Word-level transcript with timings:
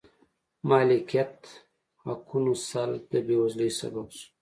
مالکیت 0.69 1.35
حقونو 2.05 2.53
سلب 2.69 3.01
د 3.11 3.13
بېوزلۍ 3.27 3.69
سبب 3.79 4.07
شو. 4.17 4.25